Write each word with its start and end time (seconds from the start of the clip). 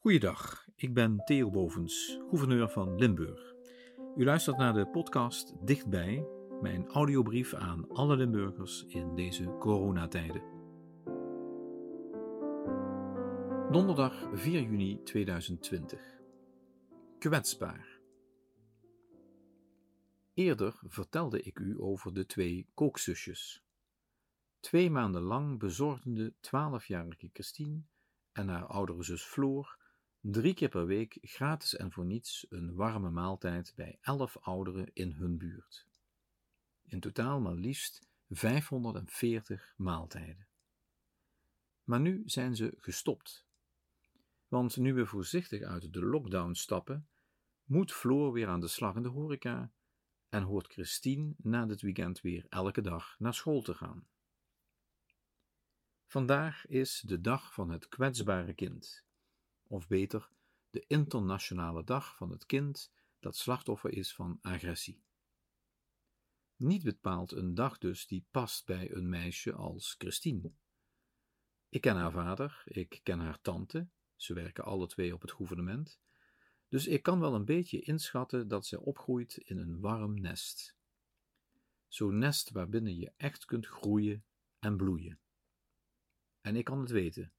Goeiedag, 0.00 0.66
ik 0.76 0.94
ben 0.94 1.24
Theo 1.24 1.50
Bovens, 1.50 2.18
gouverneur 2.28 2.68
van 2.68 2.98
Limburg. 2.98 3.54
U 4.16 4.24
luistert 4.24 4.56
naar 4.56 4.72
de 4.72 4.86
podcast 4.86 5.66
Dichtbij, 5.66 6.26
mijn 6.60 6.86
audiobrief 6.86 7.54
aan 7.54 7.88
alle 7.88 8.16
Limburgers 8.16 8.84
in 8.86 9.14
deze 9.14 9.56
coronatijden. 9.58 10.42
Donderdag 13.70 14.28
4 14.32 14.62
juni 14.62 15.02
2020. 15.02 16.00
Kwetsbaar. 17.18 18.00
Eerder 20.34 20.80
vertelde 20.82 21.42
ik 21.42 21.58
u 21.58 21.80
over 21.80 22.14
de 22.14 22.26
twee 22.26 22.68
kookzusjes. 22.74 23.64
Twee 24.60 24.90
maanden 24.90 25.22
lang 25.22 25.58
bezorgden 25.58 26.14
de 26.14 26.32
12-jarige 26.32 27.30
Christine 27.32 27.82
en 28.32 28.48
haar 28.48 28.66
oudere 28.66 29.02
zus 29.02 29.22
Floor 29.22 29.76
drie 30.32 30.54
keer 30.54 30.68
per 30.68 30.86
week 30.86 31.18
gratis 31.20 31.76
en 31.76 31.92
voor 31.92 32.04
niets 32.04 32.46
een 32.48 32.74
warme 32.74 33.10
maaltijd 33.10 33.72
bij 33.76 33.98
elf 34.00 34.36
ouderen 34.36 34.90
in 34.92 35.12
hun 35.12 35.38
buurt. 35.38 35.86
In 36.84 37.00
totaal 37.00 37.40
maar 37.40 37.54
liefst 37.54 38.08
540 38.28 39.74
maaltijden. 39.76 40.46
Maar 41.84 42.00
nu 42.00 42.22
zijn 42.24 42.56
ze 42.56 42.74
gestopt. 42.76 43.46
Want 44.48 44.76
nu 44.76 44.94
we 44.94 45.06
voorzichtig 45.06 45.62
uit 45.62 45.92
de 45.92 46.04
lockdown 46.04 46.52
stappen, 46.52 47.08
moet 47.64 47.92
Floor 47.92 48.32
weer 48.32 48.48
aan 48.48 48.60
de 48.60 48.68
slag 48.68 48.94
in 48.94 49.02
de 49.02 49.08
horeca 49.08 49.72
en 50.28 50.42
hoort 50.42 50.72
Christine 50.72 51.34
na 51.36 51.66
dit 51.66 51.80
weekend 51.80 52.20
weer 52.20 52.46
elke 52.48 52.80
dag 52.80 53.16
naar 53.18 53.34
school 53.34 53.62
te 53.62 53.74
gaan. 53.74 54.06
Vandaag 56.06 56.66
is 56.66 57.00
de 57.00 57.20
dag 57.20 57.54
van 57.54 57.70
het 57.70 57.88
kwetsbare 57.88 58.52
kind 58.52 59.06
of 59.68 59.88
beter, 59.88 60.30
de 60.70 60.84
internationale 60.86 61.84
dag 61.84 62.16
van 62.16 62.30
het 62.30 62.46
kind 62.46 62.92
dat 63.18 63.36
slachtoffer 63.36 63.92
is 63.92 64.14
van 64.14 64.38
agressie. 64.42 65.02
Niet 66.56 66.82
bepaald 66.82 67.32
een 67.32 67.54
dag 67.54 67.78
dus 67.78 68.06
die 68.06 68.26
past 68.30 68.66
bij 68.66 68.92
een 68.92 69.08
meisje 69.08 69.52
als 69.52 69.94
Christine. 69.98 70.52
Ik 71.68 71.80
ken 71.80 71.96
haar 71.96 72.12
vader, 72.12 72.62
ik 72.64 73.00
ken 73.02 73.18
haar 73.18 73.40
tante, 73.40 73.88
ze 74.16 74.34
werken 74.34 74.64
alle 74.64 74.86
twee 74.86 75.14
op 75.14 75.20
het 75.20 75.32
gouvernement, 75.32 76.00
dus 76.68 76.86
ik 76.86 77.02
kan 77.02 77.20
wel 77.20 77.34
een 77.34 77.44
beetje 77.44 77.80
inschatten 77.80 78.48
dat 78.48 78.66
zij 78.66 78.78
opgroeit 78.78 79.36
in 79.36 79.58
een 79.58 79.80
warm 79.80 80.20
nest. 80.20 80.76
Zo'n 81.88 82.18
nest 82.18 82.50
waarbinnen 82.50 82.96
je 82.96 83.12
echt 83.16 83.44
kunt 83.44 83.66
groeien 83.66 84.24
en 84.58 84.76
bloeien. 84.76 85.20
En 86.40 86.56
ik 86.56 86.64
kan 86.64 86.80
het 86.80 86.90
weten, 86.90 87.32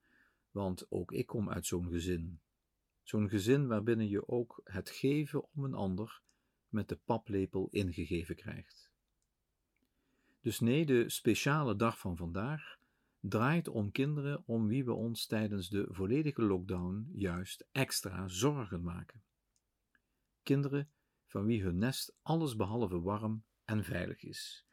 want 0.59 0.91
ook 0.91 1.11
ik 1.11 1.25
kom 1.25 1.49
uit 1.49 1.65
zo'n 1.65 1.89
gezin. 1.89 2.39
Zo'n 3.03 3.29
gezin 3.29 3.67
waarbinnen 3.67 4.07
je 4.07 4.27
ook 4.27 4.61
het 4.63 4.89
geven 4.89 5.43
om 5.53 5.63
een 5.63 5.73
ander 5.73 6.21
met 6.67 6.89
de 6.89 6.95
paplepel 6.95 7.67
ingegeven 7.71 8.35
krijgt. 8.35 8.91
Dus 10.41 10.59
nee, 10.59 10.85
de 10.85 11.09
speciale 11.09 11.75
dag 11.75 11.99
van 11.99 12.17
vandaag 12.17 12.77
draait 13.19 13.67
om 13.67 13.91
kinderen 13.91 14.43
om 14.45 14.67
wie 14.67 14.85
we 14.85 14.93
ons 14.93 15.25
tijdens 15.25 15.69
de 15.69 15.87
volledige 15.89 16.41
lockdown 16.41 17.09
juist 17.13 17.67
extra 17.71 18.27
zorgen 18.27 18.83
maken. 18.83 19.23
Kinderen 20.43 20.89
van 21.25 21.45
wie 21.45 21.63
hun 21.63 21.77
nest 21.77 22.15
alles 22.21 22.55
behalve 22.55 23.02
warm 23.02 23.43
en 23.65 23.83
veilig 23.83 24.23
is. 24.23 24.65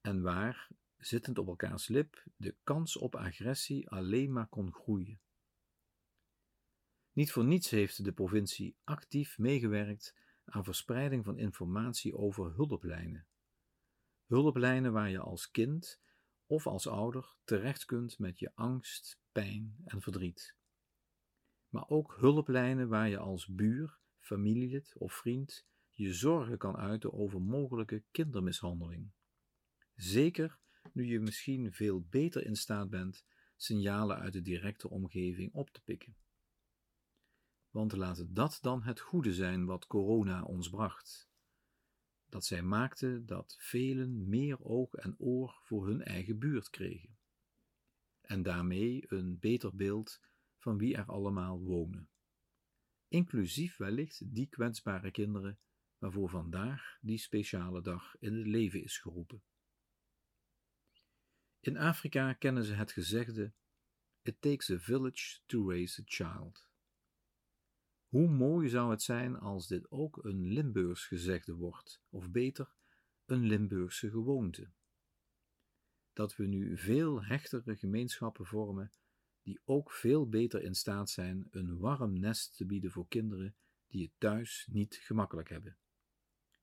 En 0.00 0.22
waar 0.22 0.68
zittend 1.04 1.38
op 1.38 1.48
elkaars 1.48 1.88
lip, 1.88 2.24
de 2.36 2.56
kans 2.62 2.96
op 2.96 3.16
agressie 3.16 3.90
alleen 3.90 4.32
maar 4.32 4.48
kon 4.48 4.72
groeien. 4.72 5.20
Niet 7.12 7.32
voor 7.32 7.44
niets 7.44 7.70
heeft 7.70 8.04
de 8.04 8.12
provincie 8.12 8.76
actief 8.84 9.38
meegewerkt 9.38 10.14
aan 10.44 10.64
verspreiding 10.64 11.24
van 11.24 11.38
informatie 11.38 12.16
over 12.16 12.54
hulplijnen. 12.54 13.26
Hulplijnen 14.26 14.92
waar 14.92 15.10
je 15.10 15.18
als 15.18 15.50
kind 15.50 16.00
of 16.46 16.66
als 16.66 16.86
ouder 16.86 17.34
terecht 17.44 17.84
kunt 17.84 18.18
met 18.18 18.38
je 18.38 18.50
angst, 18.54 19.20
pijn 19.32 19.76
en 19.84 20.00
verdriet. 20.00 20.56
Maar 21.68 21.88
ook 21.88 22.16
hulplijnen 22.18 22.88
waar 22.88 23.08
je 23.08 23.18
als 23.18 23.46
buur, 23.46 23.98
familielid 24.18 24.94
of 24.98 25.12
vriend 25.12 25.66
je 25.90 26.12
zorgen 26.12 26.58
kan 26.58 26.76
uiten 26.76 27.12
over 27.12 27.42
mogelijke 27.42 28.04
kindermishandeling. 28.10 29.12
Zeker 29.94 30.58
nu 30.94 31.06
je 31.06 31.20
misschien 31.20 31.72
veel 31.72 32.00
beter 32.00 32.46
in 32.46 32.56
staat 32.56 32.90
bent 32.90 33.24
signalen 33.56 34.18
uit 34.18 34.32
de 34.32 34.42
directe 34.42 34.90
omgeving 34.90 35.52
op 35.52 35.70
te 35.70 35.82
pikken. 35.82 36.16
Want 37.70 37.92
laat 37.92 38.34
dat 38.34 38.58
dan 38.60 38.82
het 38.82 39.00
goede 39.00 39.34
zijn 39.34 39.64
wat 39.64 39.86
corona 39.86 40.42
ons 40.42 40.68
bracht. 40.68 41.30
Dat 42.28 42.44
zij 42.44 42.62
maakte 42.62 43.24
dat 43.24 43.56
velen 43.58 44.28
meer 44.28 44.62
oog 44.64 44.94
en 44.94 45.14
oor 45.18 45.58
voor 45.62 45.86
hun 45.86 46.02
eigen 46.02 46.38
buurt 46.38 46.70
kregen. 46.70 47.18
En 48.20 48.42
daarmee 48.42 49.04
een 49.12 49.38
beter 49.38 49.76
beeld 49.76 50.20
van 50.58 50.78
wie 50.78 50.96
er 50.96 51.04
allemaal 51.04 51.60
wonen. 51.60 52.08
Inclusief 53.08 53.76
wellicht 53.76 54.34
die 54.34 54.46
kwetsbare 54.46 55.10
kinderen 55.10 55.58
waarvoor 55.98 56.28
vandaag 56.28 56.98
die 57.00 57.18
speciale 57.18 57.82
dag 57.82 58.16
in 58.18 58.34
het 58.34 58.46
leven 58.46 58.82
is 58.82 58.98
geroepen. 58.98 59.42
In 61.62 61.76
Afrika 61.76 62.32
kennen 62.32 62.64
ze 62.64 62.74
het 62.74 62.92
gezegde: 62.92 63.52
It 64.22 64.40
takes 64.40 64.70
a 64.70 64.78
village 64.78 65.38
to 65.46 65.68
raise 65.68 66.00
a 66.00 66.04
child. 66.04 66.68
Hoe 68.06 68.28
mooi 68.28 68.68
zou 68.68 68.90
het 68.90 69.02
zijn 69.02 69.38
als 69.38 69.66
dit 69.66 69.90
ook 69.90 70.24
een 70.24 70.46
Limburgs 70.46 71.06
gezegde 71.06 71.54
wordt, 71.54 72.02
of 72.08 72.30
beter, 72.30 72.74
een 73.26 73.42
Limburgse 73.42 74.10
gewoonte. 74.10 74.70
Dat 76.12 76.36
we 76.36 76.46
nu 76.46 76.78
veel 76.78 77.24
hechtere 77.24 77.76
gemeenschappen 77.76 78.46
vormen, 78.46 78.92
die 79.42 79.60
ook 79.64 79.92
veel 79.92 80.28
beter 80.28 80.62
in 80.62 80.74
staat 80.74 81.10
zijn 81.10 81.46
een 81.50 81.78
warm 81.78 82.18
nest 82.18 82.56
te 82.56 82.66
bieden 82.66 82.90
voor 82.90 83.08
kinderen 83.08 83.56
die 83.86 84.02
het 84.02 84.12
thuis 84.18 84.68
niet 84.70 84.94
gemakkelijk 84.94 85.48
hebben. 85.48 85.76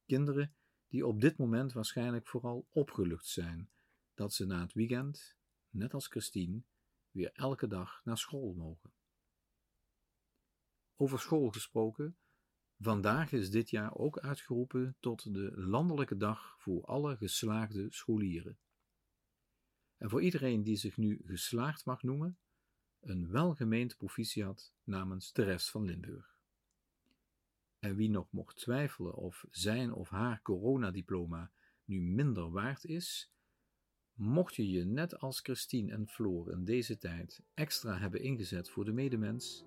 Kinderen 0.06 0.56
die 0.88 1.08
op 1.08 1.22
dit 1.22 1.38
moment 1.38 1.74
waarschijnlijk 1.74 2.28
vooral 2.28 2.68
opgelucht 2.70 3.26
zijn 3.26 3.70
dat 4.20 4.34
ze 4.34 4.46
na 4.46 4.62
het 4.62 4.74
weekend, 4.74 5.36
net 5.70 5.94
als 5.94 6.08
Christine, 6.08 6.62
weer 7.12 7.32
elke 7.34 7.68
dag 7.68 8.02
naar 8.04 8.18
school 8.18 8.54
mogen. 8.54 8.94
Over 10.96 11.20
school 11.20 11.50
gesproken, 11.50 12.18
vandaag 12.78 13.32
is 13.32 13.52
dit 13.52 13.70
jaar 13.70 13.96
ook 13.96 14.20
uitgeroepen 14.20 14.96
tot 15.00 15.34
de 15.34 15.52
landelijke 15.56 16.18
dag 16.18 16.56
voor 16.58 16.86
alle 16.86 17.18
geslaagde 17.18 17.92
scholieren. 17.92 18.60
En 19.98 20.10
voor 20.10 20.22
iedereen 20.22 20.64
die 20.64 20.76
zich 20.76 20.98
nu 20.98 21.22
geslaagd 21.26 21.86
mag 21.86 22.04
noemen, 22.04 22.38
een 23.00 23.30
welgemeend 23.30 23.98
proficiat 23.98 24.74
namens 24.84 25.32
de 25.32 25.44
rest 25.44 25.70
van 25.70 25.86
Limburg. 25.86 26.38
En 27.80 27.96
wie 27.96 28.10
nog 28.10 28.32
mocht 28.32 28.58
twijfelen 28.58 29.14
of 29.14 29.46
zijn 29.50 29.94
of 29.94 30.10
haar 30.10 30.42
coronadiploma 30.42 31.52
nu 31.84 32.02
minder 32.02 32.52
waard 32.52 32.86
is, 32.86 33.32
Mocht 34.20 34.56
je 34.56 34.70
je 34.70 34.86
net 34.86 35.20
als 35.20 35.40
Christine 35.40 35.92
en 35.92 36.08
Floor 36.08 36.52
in 36.52 36.66
deze 36.66 36.98
tijd 36.98 37.44
extra 37.54 37.98
hebben 37.98 38.22
ingezet 38.22 38.70
voor 38.70 38.86
de 38.86 38.92
medemens, 38.92 39.66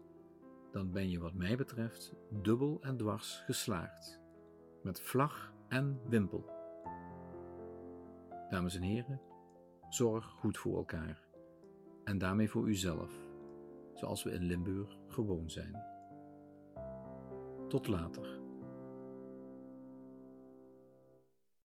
dan 0.73 0.91
ben 0.91 1.11
je 1.11 1.19
wat 1.19 1.35
mij 1.35 1.57
betreft 1.57 2.15
dubbel 2.31 2.79
en 2.83 2.97
dwars 2.97 3.43
geslaagd. 3.47 4.21
Met 4.83 5.01
vlag 5.01 5.55
en 5.69 6.01
wimpel. 6.09 6.45
Dames 8.51 8.75
en 8.75 8.83
heren, 8.83 9.21
zorg 9.89 10.25
goed 10.25 10.59
voor 10.59 10.77
elkaar 10.77 11.23
en 12.05 12.19
daarmee 12.19 12.51
voor 12.51 12.69
uzelf, 12.69 13.13
zoals 13.95 14.23
we 14.23 14.31
in 14.31 14.43
Limburg 14.43 14.97
gewoon 15.09 15.51
zijn. 15.51 15.83
Tot 17.69 17.87
later. 17.87 18.42